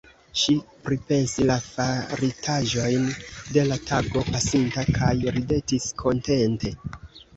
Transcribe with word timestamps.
Ŝi 0.43 0.53
pripensis 0.87 1.43
la 1.49 1.57
faritaĵojn 1.65 3.05
de 3.57 3.67
la 3.69 3.79
tago 3.93 4.25
pasinta 4.33 4.87
kaj 4.99 5.13
ridetis 5.37 5.87
kontente. 6.05 6.75